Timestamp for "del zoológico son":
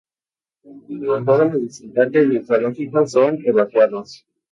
2.27-3.37